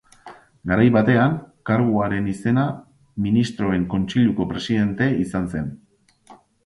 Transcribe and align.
Garai 0.69 0.85
batean 0.93 1.35
karguaren 1.71 2.31
izena 2.31 2.63
Ministroen 3.27 3.85
Kontseiluko 3.93 4.49
presidente 4.55 5.11
izan 5.27 5.47
zen. 5.53 5.69